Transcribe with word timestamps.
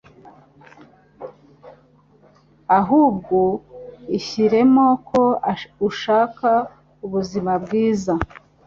ahubwo 2.79 3.37
ishyiremo 4.17 4.85
ko 5.09 5.23
ushaka 5.89 6.49
ubuzima 7.05 7.51
bwiza 7.63 8.13